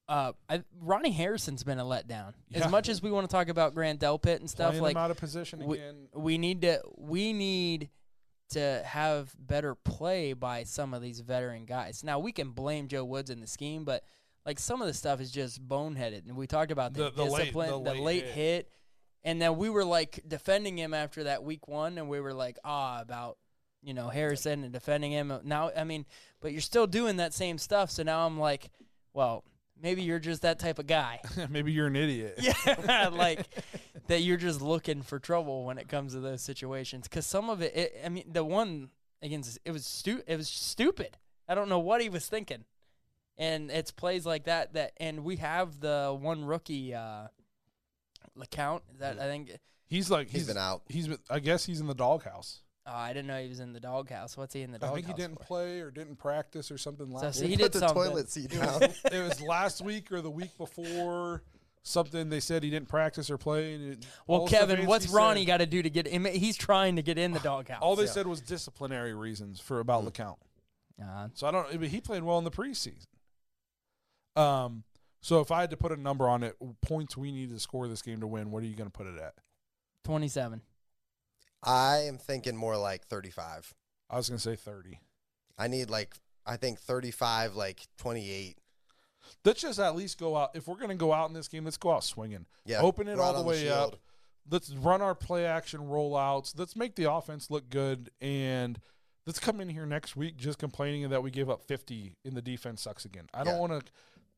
[0.09, 2.35] uh, I, Ronnie Harrison's been a letdown.
[2.49, 2.65] Yeah.
[2.65, 5.11] As much as we want to talk about Grant Delpit and stuff, Playing like out
[5.11, 6.09] of position we- again.
[6.15, 7.91] we need to we need
[8.51, 12.05] to have better play by some of these veteran guys.
[12.05, 14.05] Now we can blame Joe Woods in the scheme, but
[14.45, 16.29] like some of the stuff is just boneheaded.
[16.29, 18.35] And we talked about the, The- the late- discipline, the the late late hit.
[18.35, 18.71] hit.
[19.25, 22.59] and then we were like defending him after that week one, and we were like
[22.65, 23.39] ah about
[23.83, 25.33] you know Harrison and defending him.
[25.43, 26.07] Now I mean,
[26.41, 27.91] but you're still doing that same stuff.
[27.91, 28.71] So now I'm like,
[29.13, 29.43] well.
[29.81, 31.21] Maybe you're just that type of guy.
[31.51, 32.39] Maybe you're an idiot.
[32.43, 33.47] Yeah, like
[34.09, 37.09] that you're just looking for trouble when it comes to those situations.
[37.09, 38.89] Because some of it, it, I mean, the one
[39.23, 41.19] against it was stu- it was stupid.
[41.49, 42.65] I don't know what he was thinking,
[43.37, 47.29] and it's plays like that that, and we have the one rookie uh,
[48.41, 49.51] account that I think
[49.89, 50.83] He's like He's he's been out.
[50.89, 52.63] He's been, I guess he's in the doghouse.
[52.89, 54.37] Oh, I didn't know he was in the doghouse.
[54.37, 54.99] What's he in the doghouse?
[54.99, 55.07] I doghouse?
[55.09, 55.45] think he didn't for?
[55.47, 57.51] play or didn't practice or something So last see, week.
[57.51, 58.05] he Put did the something.
[58.05, 58.81] toilet seat It down.
[58.81, 61.43] was, it was last week or the week before.
[61.83, 63.75] Something they said he didn't practice or play.
[63.75, 66.25] And it, Well, Kevin, what's Ronnie got to do to get him?
[66.25, 67.79] He's trying to get in the doghouse.
[67.81, 70.37] All they said was disciplinary reasons for about LeCount.
[71.01, 71.67] Uh, So I don't.
[71.73, 73.07] I mean, he played well in the preseason.
[74.41, 74.85] Um.
[75.23, 77.89] So if I had to put a number on it, points we need to score
[77.89, 79.35] this game to win, what are you going to put it at?
[80.05, 80.61] 27.
[81.63, 83.75] I am thinking more like 35.
[84.11, 85.01] I was going to say thirty.
[85.59, 86.15] I need like
[86.47, 88.57] I think 35, like 28.
[89.45, 90.51] Let's just at least go out.
[90.55, 92.47] If we're going to go out in this game, let's go out swinging.
[92.65, 93.97] Yeah, Open it all the on the way up.
[94.49, 96.57] Let's run our play action rollouts.
[96.57, 98.11] Let's make the offense look good.
[98.21, 98.79] And
[99.27, 102.43] let's come in here next week just complaining that we gave up 50 and the
[102.43, 103.27] defense sucks again.
[103.35, 103.93] I don't want to.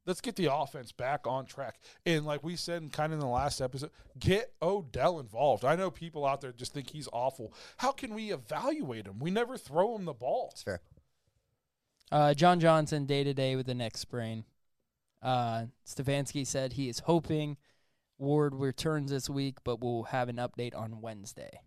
[0.08, 1.78] Let's get the offense back on track.
[2.06, 5.66] And like we said, kind of in the last episode, get Odell involved.
[5.66, 7.52] I know people out there just think he's awful.
[7.76, 9.18] How can we evaluate him?
[9.18, 10.48] We never throw him the ball.
[10.52, 10.80] It's fair.
[12.10, 14.44] Uh, John Johnson day to day with the neck sprain.
[15.20, 17.58] Uh, Stefanski said he is hoping
[18.16, 21.60] Ward returns this week, but we'll have an update on Wednesday.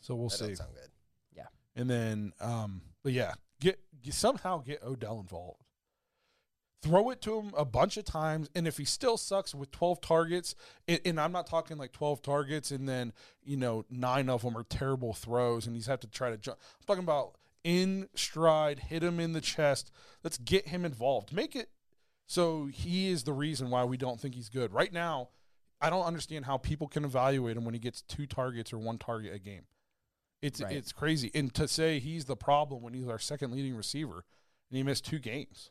[0.00, 0.40] So we'll that see.
[0.40, 0.90] doesn't sound good.
[1.36, 1.46] Yeah.
[1.76, 5.60] And then, um, but yeah, get, get somehow get Odell involved.
[6.84, 10.00] Throw it to him a bunch of times, and if he still sucks with twelve
[10.00, 10.54] targets,
[10.86, 14.56] and, and I'm not talking like twelve targets, and then you know nine of them
[14.56, 16.58] are terrible throws, and he's have to try to jump.
[16.60, 19.90] I'm talking about in stride, hit him in the chest.
[20.22, 21.32] Let's get him involved.
[21.32, 21.70] Make it
[22.26, 25.30] so he is the reason why we don't think he's good right now.
[25.80, 28.98] I don't understand how people can evaluate him when he gets two targets or one
[28.98, 29.66] target a game.
[30.40, 30.76] It's Right.
[30.76, 31.30] it's crazy.
[31.34, 34.24] And to say he's the problem when he's our second leading receiver
[34.70, 35.70] and he missed two games.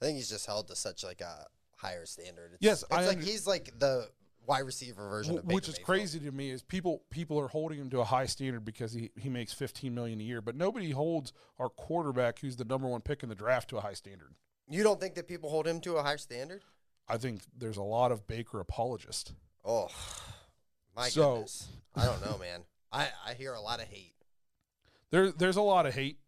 [0.00, 2.52] I think he's just held to such like a higher standard.
[2.54, 4.08] It's, Yes, it's I like under- he's like the
[4.46, 5.86] wide receiver version of which is Mayfield.
[5.86, 9.10] crazy to me is people people are holding him to a high standard because he,
[9.16, 13.00] he makes 15 million a year, but nobody holds our quarterback who's the number one
[13.02, 14.34] pick in the draft to a high standard.
[14.68, 16.62] You don't think that people hold him to a higher standard?
[17.08, 19.32] I think there's a lot of Baker apologists.
[19.64, 19.88] Oh,
[20.96, 21.68] my So- goodness.
[21.94, 22.62] I don't know, man.
[22.92, 24.14] I, I hear a lot of hate.
[25.10, 26.18] There there's a lot of hate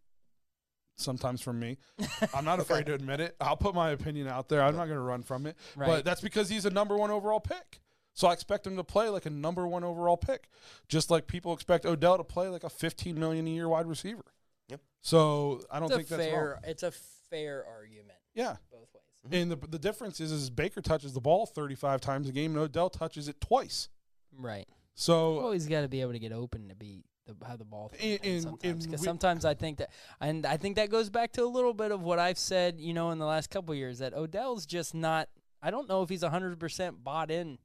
[1.02, 1.78] sometimes from me.
[2.34, 3.36] I'm not afraid to admit it.
[3.40, 4.62] I'll put my opinion out there.
[4.62, 5.56] I'm not going to run from it.
[5.76, 5.86] Right.
[5.86, 7.80] But that's because he's a number 1 overall pick.
[8.14, 10.48] So I expect him to play like a number 1 overall pick,
[10.88, 14.24] just like people expect Odell to play like a 15 million a year wide receiver.
[14.68, 14.80] Yep.
[15.00, 16.50] So I don't It's a think that's fair.
[16.50, 16.58] wrong.
[16.64, 18.56] It's a fair argument Yeah.
[18.70, 19.40] both ways.
[19.42, 22.60] And the the difference is is Baker touches the ball 35 times a game and
[22.60, 23.88] Odell touches it twice.
[24.36, 24.68] Right.
[24.94, 27.64] So Well, he's got to be able to get open to beat the have the
[27.64, 27.92] ball.
[28.00, 31.44] And- and- sometimes because sometimes I think that, and I think that goes back to
[31.44, 33.98] a little bit of what I've said, you know, in the last couple of years
[34.00, 35.28] that Odell's just not.
[35.62, 37.58] I don't know if he's hundred percent bought in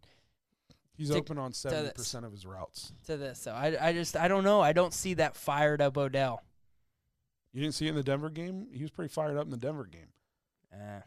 [0.95, 2.91] he's to- open on 70% of his routes.
[3.05, 3.39] to this.
[3.39, 4.61] So I, I just, I don't know.
[4.61, 6.43] I don't see that fired up Odell.
[7.53, 8.67] You didn't see it in the Denver game?
[8.71, 10.09] He was pretty fired up in the Denver game.
[10.71, 10.99] Eh,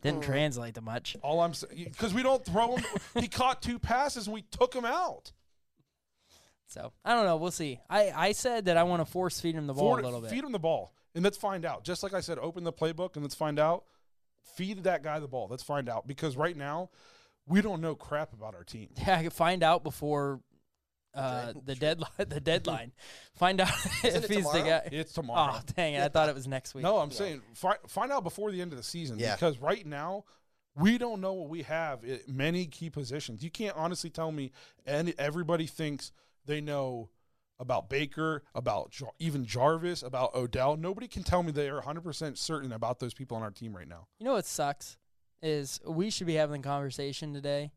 [0.00, 1.16] didn't translate to much.
[1.22, 2.84] All I'm saying, because we don't throw him.
[3.20, 5.32] he caught two passes and we took him out.
[6.68, 7.36] So I don't know.
[7.36, 7.80] We'll see.
[7.88, 10.20] I, I said that I want to force feed him the ball Forward- a little
[10.20, 10.30] bit.
[10.30, 11.84] Feed him the ball, and let's find out.
[11.84, 13.84] Just like I said, open the playbook and let's find out.
[14.56, 15.48] Feed that guy the ball.
[15.50, 16.90] Let's find out because right now
[17.46, 18.88] we don't know crap about our team.
[19.06, 20.40] Yeah, I could find out before
[21.14, 21.66] uh, Right.
[21.66, 22.10] the deadline.
[22.28, 22.92] The deadline.
[23.34, 23.70] Find out
[24.04, 24.88] Isn't if it he's the guy.
[24.92, 25.54] It's tomorrow.
[25.56, 26.02] Oh dang it!
[26.02, 26.82] I thought it was next week.
[26.84, 29.34] No, I'm saying fi- find out before the end of the season Yeah.
[29.34, 30.24] because right now
[30.76, 33.42] we don't know what we have at many key positions.
[33.42, 34.52] You can't honestly tell me,
[34.84, 36.12] and everybody thinks
[36.46, 37.10] they know
[37.58, 40.76] about Baker, about Jar- even Jarvis, about Odell.
[40.76, 43.88] Nobody can tell me they are 100% certain about those people on our team right
[43.88, 44.06] now.
[44.18, 44.96] You know what sucks
[45.42, 47.72] is we should be having a conversation today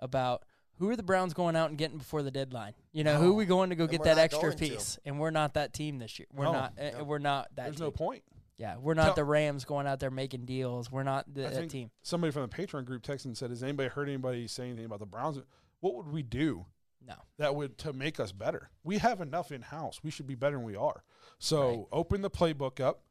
[0.00, 0.44] about
[0.78, 2.74] who are the Browns going out and getting before the deadline.
[2.92, 4.68] You know, who are we going to go And get that extra going to.
[4.68, 4.98] piece?
[5.04, 6.26] And we're not that team this year.
[6.32, 6.52] We're No.
[6.52, 6.74] not.
[6.78, 7.04] uh, No.
[7.04, 7.64] We're not that.
[7.64, 7.84] There's team.
[7.86, 8.24] no point.
[8.58, 10.90] Yeah, we're not Tell- the Rams going out there making deals.
[10.90, 11.90] We're not the, I that think team.
[12.02, 15.00] somebody from the Patreon group texted and said, "Has anybody heard anybody say anything about
[15.00, 15.38] the Browns?
[15.80, 16.66] What would we do
[17.06, 17.14] No.
[17.38, 18.70] that would to make us better?
[18.82, 20.00] We have enough in house.
[20.02, 21.04] We should be better than we are.
[21.38, 21.86] So Right.
[21.92, 23.02] open the playbook up.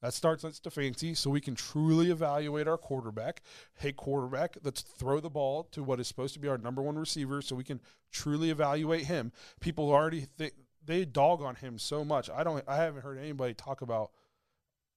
[0.00, 3.40] That starts at Stefanski, so we can truly evaluate our quarterback.
[3.74, 6.98] Hey, quarterback, let's throw the ball to what is supposed to be our number one
[6.98, 9.30] receiver, so we can truly evaluate him.
[9.60, 12.28] People already think they dog on him so much.
[12.28, 12.64] I don't.
[12.66, 14.10] I haven't heard anybody talk about.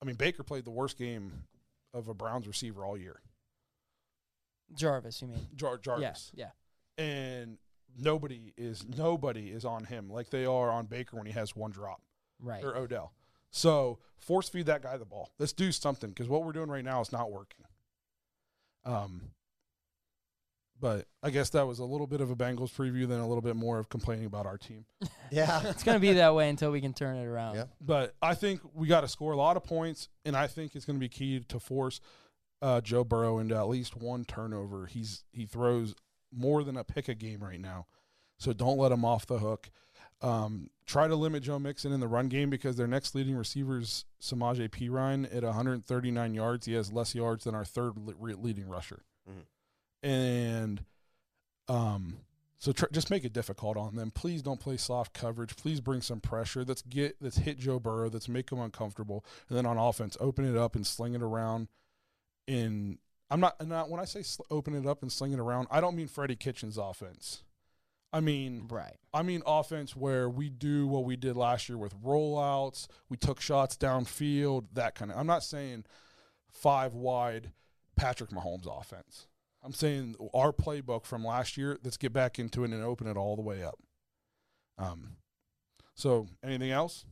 [0.01, 1.43] I mean, Baker played the worst game
[1.93, 3.21] of a Browns receiver all year.
[4.73, 5.47] Jarvis, you mean?
[5.55, 6.31] Jar- Jarvis.
[6.33, 6.49] Yeah.
[6.97, 7.03] Yeah.
[7.05, 7.57] And
[7.97, 11.71] nobody is nobody is on him like they are on Baker when he has one
[11.71, 12.01] drop
[12.39, 12.63] Right.
[12.63, 13.13] or Odell.
[13.51, 15.31] So force feed that guy the ball.
[15.39, 17.65] Let's do something because what we're doing right now is not working.
[18.83, 19.31] Um,
[20.79, 23.41] But I guess that was a little bit of a Bengals preview, then a little
[23.41, 24.85] bit more of complaining about our team.
[25.31, 25.61] Yeah.
[25.69, 27.55] It's gonna be that way until we can turn it around.
[27.55, 27.65] Yeah.
[27.81, 30.85] But I think we got to score a lot of points, and I think it's
[30.85, 31.99] going to be key to force
[32.61, 34.85] uh, Joe Burrow into at least one turnover.
[34.85, 35.95] He's he throws
[36.31, 37.87] more than a pick a game right now,
[38.37, 39.69] so don't let him off the hook.
[40.21, 43.79] Um, try to limit Joe Mixon in the run game because their next leading receiver
[43.79, 46.65] is Samaje Perine at 139 yards.
[46.65, 49.45] He has less yards than our third leading rusher, Mhm.
[50.03, 50.85] and
[51.67, 52.19] um,
[52.59, 54.11] so tr- just make it difficult on them.
[54.11, 55.55] Please don't play soft coverage.
[55.55, 56.63] Please bring some pressure.
[56.63, 58.09] Let's get let's hit Joe Burrow.
[58.09, 59.25] Let's make him uncomfortable.
[59.49, 61.67] And then on offense, open it up and sling it around.
[62.47, 65.67] In I'm not, not when I say sl- open it up and sling it around,
[65.71, 67.43] I don't mean Freddie Kitchens offense.
[68.13, 68.95] I mean Right.
[69.13, 72.87] I mean offense where we do what we did last year with rollouts.
[73.09, 75.17] We took shots downfield, that kind of.
[75.17, 75.85] I'm not saying
[76.49, 77.51] five wide
[77.97, 79.27] Patrick Mahomes offense.
[79.63, 81.79] I'm saying our playbook from last year.
[81.83, 83.79] Let's get back into it and open it all the way up.
[84.77, 85.17] Um.
[85.95, 87.05] So anything else?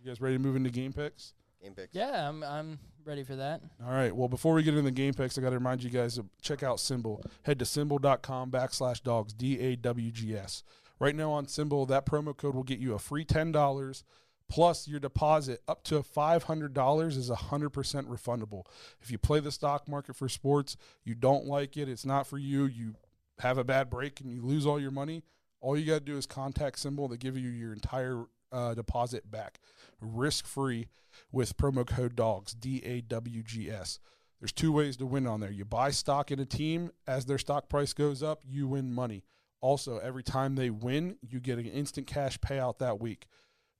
[0.00, 1.34] You guys ready to move into game picks?
[1.62, 1.94] Game picks.
[1.94, 3.60] Yeah, I'm I'm ready for that.
[3.84, 4.14] All right.
[4.14, 6.26] Well, before we get into the game picks, I got to remind you guys to
[6.40, 7.24] check out SimBull.
[7.42, 10.64] Head to simbull.com backslash dawgs, D A W G S.
[10.98, 14.02] Right now on SimBull, that promo code will get you a free $10
[14.48, 18.64] plus your deposit up to $500 is 100% refundable.
[19.00, 22.36] If you play the stock market for sports, you don't like it, it's not for
[22.36, 22.94] you, you
[23.38, 25.22] have a bad break and you lose all your money,
[25.60, 27.08] all you got to do is contact SimBull.
[27.08, 29.58] They give you your entire uh, deposit back
[30.00, 30.88] risk free
[31.30, 33.98] with promo code DAWGS, D A W G S.
[34.40, 35.52] There's two ways to win on there.
[35.52, 39.24] You buy stock in a team, as their stock price goes up, you win money.
[39.60, 43.26] Also, every time they win, you get an instant cash payout that week.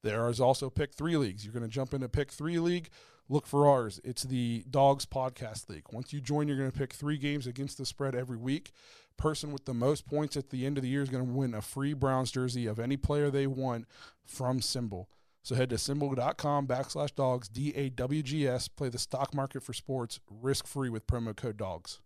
[0.05, 1.45] There is also pick three leagues.
[1.45, 2.91] You're going to jump into pick three league.
[3.29, 4.01] Look for ours.
[4.05, 5.87] It's the Dawgs Podcast League.
[5.93, 8.73] Once you join, you're going to pick three games against the spread every week.
[9.17, 11.55] Person with the most points at the end of the year is going to win
[11.55, 13.87] a free Browns jersey of any player they want
[14.25, 15.07] from SimBull.
[15.43, 18.69] So head to simbull.com backslash dawgs, D A W G S.
[18.69, 22.01] Play the stock market for sports risk free with promo code dawgs.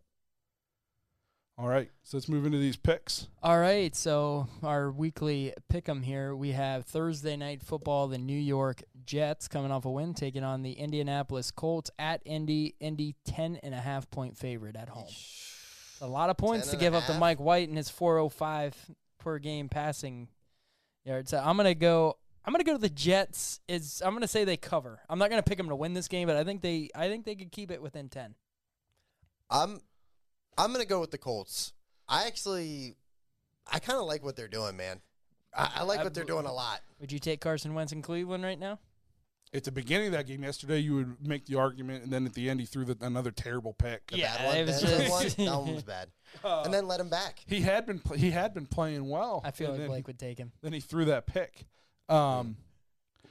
[1.58, 3.28] All right, so let's move into these picks.
[3.42, 6.36] All right, so our weekly pick 'em here.
[6.36, 8.08] We have Thursday night football.
[8.08, 12.74] The New York Jets coming off a win, taking on the Indianapolis Colts at Indy.
[12.78, 15.08] Indy ten and a half point favorite at home.
[16.02, 17.14] A lot of points to give a up to?
[17.14, 20.28] Mike White and his 405 per game passing
[21.06, 21.30] yards.
[21.30, 22.18] So I'm gonna go.
[22.44, 23.60] I'm gonna go to the Jets.
[23.66, 25.00] Is I'm gonna say they cover.
[25.08, 26.90] I'm not gonna pick them to win this game, but I think they.
[26.94, 28.34] I think they could keep it within ten.
[29.48, 29.80] I'm
[30.58, 31.72] I'm gonna go with the Colts.
[32.08, 32.96] I actually
[33.70, 35.00] I kind of like what they're doing, man.
[35.56, 36.80] I, I like what they're doing a lot.
[37.00, 38.78] Would you take Carson Wentz in Cleveland right now?
[39.54, 42.34] At the beginning of that game yesterday, you would make the argument, and then at
[42.34, 44.08] the end, he threw the, another terrible pick.
[44.08, 46.08] The Yeah, bad one, it was that one, just- that one was bad.
[46.44, 47.40] and then let him back.
[47.46, 49.40] He had been pl- he had been playing well.
[49.44, 50.52] I feel and like then, Blake would take him.
[50.62, 51.64] then he threw that pick.
[52.08, 52.56] Um,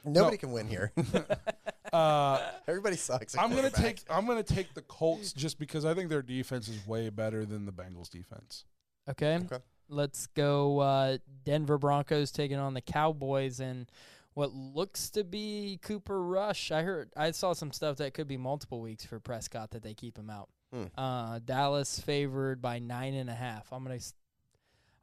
[0.06, 0.92] Nobody can win here.
[1.92, 3.34] uh, Everybody sucks.
[3.34, 3.96] at I'm gonna quarterback.
[3.96, 7.44] take I'm gonna take the Colts just because I think their defense is way better
[7.44, 8.64] than the Bengals defense.
[9.08, 9.36] Okay.
[9.36, 9.58] Okay.
[9.88, 13.86] Let's go uh, Denver Broncos taking on the Cowboys and
[14.34, 16.72] what looks to be Cooper Rush.
[16.72, 19.94] I heard I saw some stuff that could be multiple weeks for Prescott that they
[19.94, 20.48] keep him out.
[20.74, 20.84] Hmm.
[20.98, 23.72] Uh, Dallas favored by nine and a half.
[23.72, 24.14] I'm gonna s-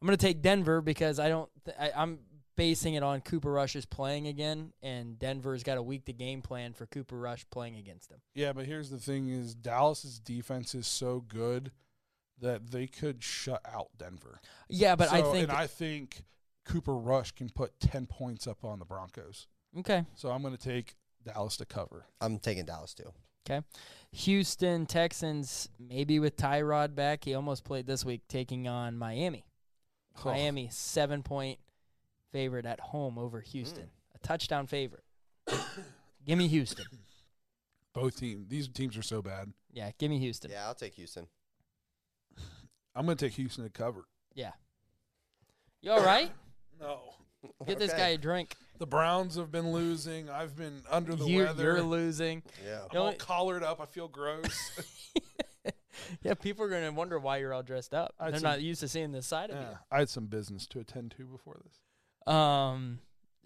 [0.02, 2.20] I'm gonna take Denver because I don't th- I, I'm
[2.56, 6.42] basing it on Cooper Rush is playing again, and Denver's got a week to game
[6.42, 8.20] plan for Cooper Rush playing against him.
[8.36, 11.72] Yeah, but here's the thing: is Dallas's defense is so good
[12.42, 14.40] that they could shut out Denver.
[14.70, 16.24] Yeah, but I think and I think
[16.66, 19.48] Cooper Rush can put ten points up on the Broncos.
[19.80, 20.06] okay.
[20.16, 22.06] So I'm going to take Dallas to cover.
[22.22, 23.12] I'm taking Dallas too.
[23.50, 23.66] Okay.
[24.14, 29.46] Houston Texans, maybe with Tyrod back, he almost played this week, taking on Miami.
[30.24, 30.30] Oh.
[30.30, 31.60] Miami seven point
[32.34, 34.16] favorite at home over Houston, mm.
[34.16, 35.06] a touchdown favorite.
[36.26, 36.86] give me Houston.
[37.94, 38.50] Both teams.
[38.50, 39.54] These teams are so bad.
[39.72, 40.52] Yeah, give me Houston.
[40.52, 41.28] Yeah, I'll take Houston.
[42.96, 44.06] I'm going to take Houston to cover.
[44.34, 44.52] Yeah.
[45.82, 46.32] You all right?
[46.82, 47.00] No.
[47.68, 48.00] Get this Okay.
[48.00, 48.56] guy a drink.
[48.80, 50.30] The Browns have been losing.
[50.30, 51.64] I've been under the You, weather.
[51.64, 52.42] you're losing.
[52.66, 52.82] Yeah.
[52.92, 53.80] I'm all collared up.
[53.80, 54.82] I feel gross.
[56.24, 58.16] yeah, people are gonna wonder why you're all dressed up.
[58.20, 60.80] They're some- not used to seeing this side of yeah, I had some business to
[60.80, 61.80] attend to before this.
[62.28, 62.34] You.
[62.34, 63.00] Um,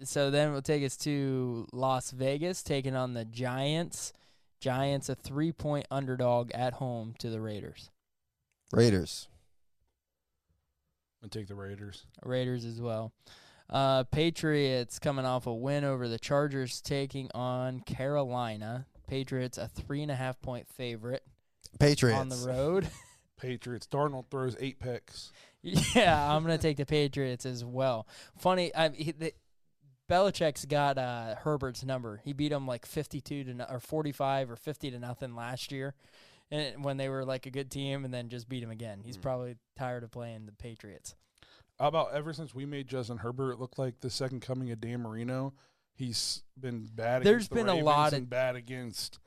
[0.04, 4.14] so then we'll take us to Las Vegas, taking on the Giants.
[4.60, 7.90] Giants a three point underdog at home to the Raiders.
[8.72, 9.28] Raiders.
[11.22, 12.06] I'm going to take the Raiders.
[12.24, 13.12] Raiders as well.
[13.70, 18.86] Uh, Patriots coming off a win over the Chargers, taking on Carolina.
[19.08, 21.24] Patriots a three and a half point favorite
[21.80, 22.20] Patriots.
[22.20, 22.88] on the road.
[23.40, 23.88] Patriots.
[23.88, 25.32] Darnold throws eight picks.
[25.64, 28.08] Yeah, I'm gonna take the Patriots as well.
[28.38, 29.34] Funny, I he, the,
[30.10, 32.22] Belichick's got uh, Herbert's number.
[32.24, 35.94] He beat him like 52 to no, or 45 or 50 to nothing last year,
[36.50, 39.02] and when they were like a good team, and then just beat him again.
[39.04, 41.16] He's probably tired of playing the Patriots.
[41.80, 45.02] How about ever since we made Justin Herbert look like the second coming of Dan
[45.02, 45.54] Marino,
[45.96, 47.24] he's been bad.
[47.24, 49.20] There's against the been a lot of- bad against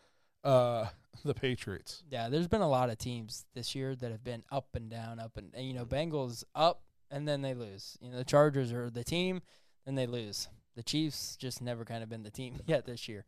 [0.45, 0.87] uh,
[1.25, 2.03] the Patriots.
[2.11, 5.21] Yeah, there's been a lot of teams this year that have been up and down,
[5.21, 7.99] up and, and you know, Bengals up and then they lose.
[8.01, 9.43] You know, the Chargers are the team,
[9.85, 10.49] then they lose.
[10.77, 13.25] The Chiefs just never kind of been the team yet this year.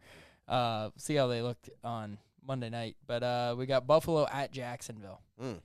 [0.49, 2.97] Uh, see how they looked on Monday night.
[3.07, 5.21] But uh, we got Buffalo at Jacksonville.
[5.41, 5.61] Mm.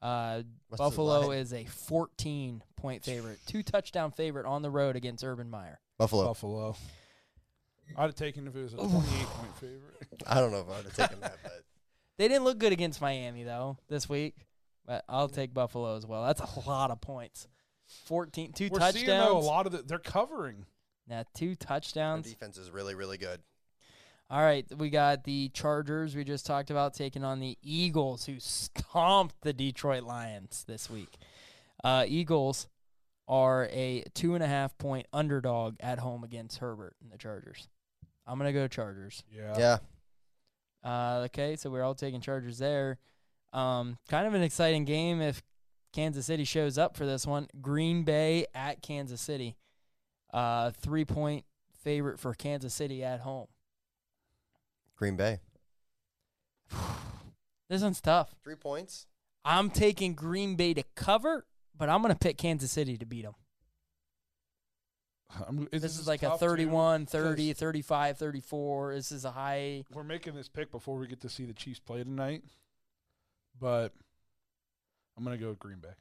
[0.00, 0.42] Uh,
[0.76, 5.80] Buffalo is a 14 point favorite, two touchdown favorite on the road against Urban Meyer.
[5.98, 6.26] Buffalo.
[6.26, 6.76] Buffalo.
[7.96, 10.22] I'd have taken if it was a 28 point favorite.
[10.26, 11.52] I don't know if I would have taken that, but
[12.18, 14.34] They didn't look good against Miami though this week,
[14.84, 16.24] but I'll take Buffalo as well.
[16.26, 17.46] That's a lot of points.
[18.06, 18.94] 14, two We're touchdowns.
[18.94, 20.66] seeing though a lot of the, they're covering.
[21.06, 22.28] Now two their touchdowns.
[22.28, 23.40] defense is really, really good.
[24.30, 28.34] All right, we got the Chargers we just talked about taking on the Eagles, who
[28.40, 31.16] stomped the Detroit Lions this week.
[31.82, 32.68] Uh, Eagles
[33.26, 37.68] are a two and a half point underdog at home against Herbert and the Chargers.
[38.28, 39.24] I'm gonna go Chargers.
[39.34, 39.56] Yeah.
[39.58, 39.78] Yeah.
[40.84, 42.98] Uh, okay, so we're all taking Chargers there.
[43.52, 45.42] Um, kind of an exciting game if
[45.92, 47.48] Kansas City shows up for this one.
[47.60, 49.56] Green Bay at Kansas City.
[50.32, 51.44] Uh, three point
[51.82, 53.46] favorite for Kansas City at home.
[54.96, 55.40] Green Bay.
[57.70, 58.34] This one's tough.
[58.42, 59.06] Three points.
[59.44, 61.44] I'm taking Green Bay to cover,
[61.76, 63.34] but I'm going to pick Kansas City to beat them.
[65.30, 68.94] I'm- This, is like a tough, too, 31, 30, 'cause 35, 34.
[68.94, 69.84] This is a high.
[69.92, 72.44] We're making this pick before we get to see the Chiefs play tonight,
[73.58, 73.92] but
[75.16, 75.94] I'm gonna go with Green Bay.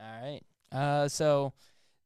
[0.00, 0.40] All right.
[0.70, 1.54] Uh, so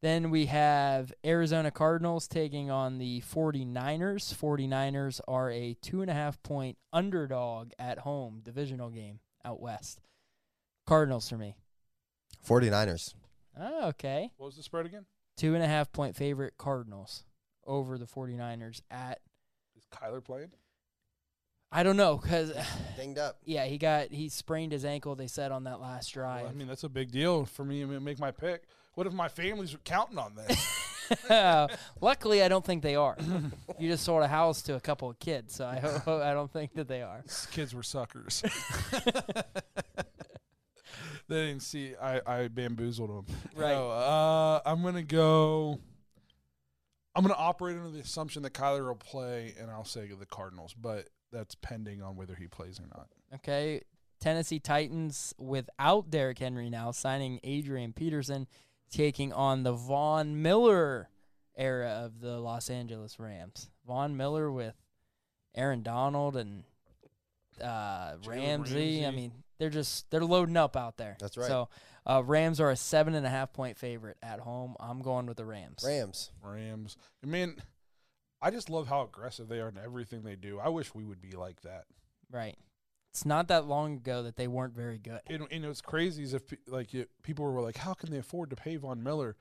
[0.02, 4.32] then we have Arizona Cardinals taking on the 49ers.
[4.32, 10.00] 49ers are a two and a half point underdog at home, divisional game out west.
[10.86, 11.56] Cardinals for me.
[12.46, 13.14] 49ers.
[13.56, 14.30] Oh, okay.
[14.36, 15.06] What was the spread again?
[15.36, 17.24] Two and a half point favorite Cardinals
[17.66, 19.20] over the 49ers at,
[19.76, 20.50] Is Kyler playing?
[21.70, 22.52] I don't know, because,
[22.96, 23.38] Dinged up.
[23.44, 26.42] yeah, he got, he sprained his ankle, they said, on that last drive.
[26.42, 28.64] Well, I mean, that's a big deal for me to make my pick.
[28.94, 31.78] What if my family's counting on that?
[32.00, 33.16] Luckily, I don't think they are.
[33.78, 36.52] you just sold a house to a couple of kids, so I hope, I don't
[36.52, 37.22] think that they are.
[37.24, 38.42] These kids were suckers.
[41.32, 41.94] They didn't see.
[41.96, 43.36] I, I bamboozled them.
[43.56, 43.72] Right.
[43.72, 45.78] No, uh, I'm gonna go.
[47.14, 50.74] I'm gonna operate under the assumption that Kyler will play, and I'll say the Cardinals,
[50.74, 53.08] but that's pending on whether he plays or not.
[53.34, 53.80] Okay.
[54.20, 58.46] Tennessee Titans without Derrick Henry now signing Adrian Peterson,
[58.90, 61.08] taking on the Von Miller
[61.56, 63.70] era of the Los Angeles Rams.
[63.86, 64.74] Von Miller with
[65.54, 66.64] Aaron Donald and
[67.60, 69.06] uh, Jalen Ramsey.
[69.06, 71.16] I mean, they're just they're loading up out there.
[71.20, 71.46] That's right.
[71.46, 71.68] So
[72.04, 74.74] uh, Rams are a seven and a half point favorite at home.
[74.80, 75.84] I'm going with the Rams.
[75.86, 76.32] Rams.
[76.42, 76.96] Rams.
[77.22, 77.62] I mean,
[78.40, 80.58] I just love how aggressive they are in everything they do.
[80.58, 81.84] I wish we would be like that.
[82.28, 82.56] Right.
[83.12, 85.20] It's not that long ago that they weren't very good.
[85.28, 88.50] And, and what's crazy is if like you, people were like, "How can they afford
[88.50, 89.36] to pay Von Miller?"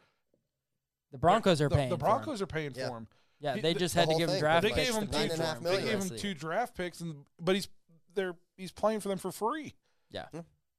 [1.11, 1.89] The Broncos are the, paying.
[1.89, 2.11] The for him.
[2.11, 2.89] Broncos are paying Yeah.
[2.89, 3.07] for him.
[3.39, 5.07] Yeah, He- they just the had to whole give him draft They picks gave him
[5.07, 5.63] pay nine for and him.
[5.63, 7.69] They gave him Rest of the two draft picks, and but he's
[8.13, 9.73] they're he's playing for them for free.
[10.11, 10.25] Yeah.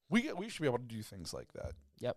[0.09, 1.73] We get, we should be able to do things like that.
[2.01, 2.17] Yep.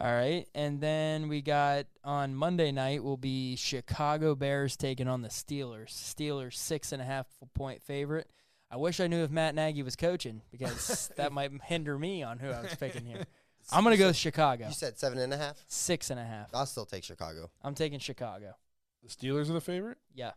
[0.00, 5.20] All right, and then we got on Monday night will be Chicago Bears taking on
[5.20, 5.90] the Steelers.
[5.90, 8.30] Steelers six and a half point favorite.
[8.70, 12.38] I wish I knew if Matt Nagy was coaching because that might hinder me on
[12.38, 13.26] who I was picking here.
[13.70, 14.68] I'm gonna go with Chicago.
[14.68, 15.62] You said seven and a half.
[15.68, 16.48] Six and a half.
[16.54, 17.50] I'll still take Chicago.
[17.62, 18.56] I'm taking Chicago.
[19.02, 19.98] The Steelers are the favorite.
[20.14, 20.32] Yeah.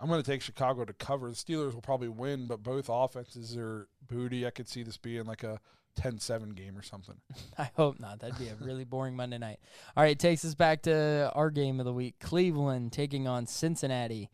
[0.00, 1.28] I'm going to take Chicago to cover.
[1.28, 4.46] The Steelers will probably win, but both offenses are booty.
[4.46, 5.60] I could see this being like a
[5.98, 7.16] 10-7 game or something.
[7.58, 8.20] I hope not.
[8.20, 9.58] That'd be a really boring Monday night.
[9.96, 12.16] All right, takes us back to our game of the week.
[12.20, 14.30] Cleveland taking on Cincinnati.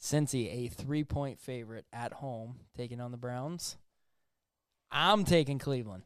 [0.00, 3.76] Cincy, a three point favorite at home, taking on the Browns.
[4.90, 6.04] I'm taking Cleveland.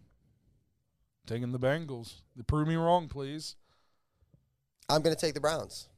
[1.26, 2.22] Taking the Bengals.
[2.46, 3.56] Prove me wrong, please.
[4.88, 5.88] I'm going to take the Browns.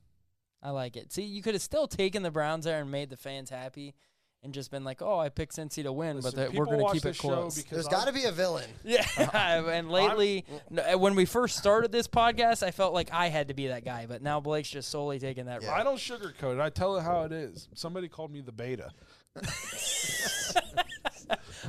[0.67, 1.13] I like it.
[1.13, 3.95] See, you could have still taken the Browns there and made the fans happy
[4.43, 6.85] and just been like, oh, I picked Cincy to win, Listen, but that we're going
[6.85, 7.63] to keep it close.
[7.63, 8.69] There's got to be a villain.
[8.85, 9.05] Yeah,
[9.71, 13.47] and lately, n- uh, when we first started this podcast, I felt like I had
[13.49, 15.73] to be that guy, but now Blake's just solely taking that Yeah.
[15.73, 16.61] I don't sugarcoat it.
[16.61, 17.69] I tell it how it is.
[17.75, 18.91] Somebody called me the beta.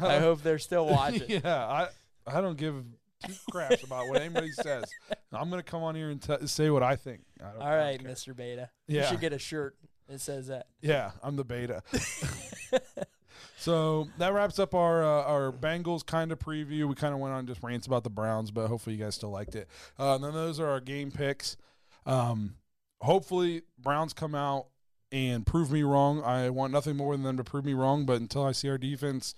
[0.02, 1.24] I hope they're still watching.
[1.30, 1.88] yeah, I
[2.26, 2.84] I don't give
[3.26, 4.86] two craps about what anybody says.
[5.32, 7.22] I'm gonna come on here and t- say what I think.
[7.39, 8.03] I don't, All don't.
[8.03, 8.36] Mr.
[8.36, 8.70] Beta.
[8.88, 9.01] Yeah.
[9.01, 9.76] You should get a shirt
[10.07, 10.68] that says that.
[10.82, 11.84] Yeah, I'm the beta.
[13.57, 16.88] so that wraps up our uh, our Bengals kind of preview.
[16.88, 19.32] We kind of went on just rants about the Browns, but hopefully you guys still
[19.32, 19.68] liked it.
[19.99, 21.57] Uh, and then those are our game picks.
[22.05, 22.55] Um,
[23.01, 24.68] hopefully Browns come out
[25.11, 26.22] and prove me wrong.
[26.24, 28.05] I want nothing more than them to prove me wrong.
[28.05, 29.36] But until I see our defense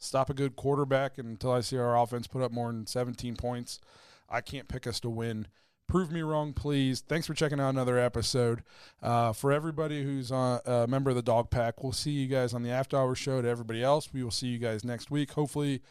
[0.00, 3.80] stop a good quarterback, until I see our offense put up more than 17 points,
[4.28, 5.46] I can't pick us to win.
[5.86, 7.00] Prove me wrong, please.
[7.00, 8.62] Thanks for checking out another episode.
[9.02, 12.54] Uh, for everybody who's uh, a member of the Dawg Pack, we'll see you guys
[12.54, 13.42] on the After Hour Show.
[13.42, 15.32] To everybody else, we will see you guys next week.
[15.32, 15.82] Hopefully,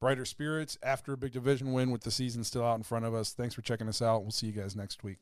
[0.00, 3.14] brighter spirits after a big division win with the season still out in front of
[3.14, 3.32] us.
[3.34, 4.22] Thanks for checking us out.
[4.22, 5.18] We'll see you guys next week.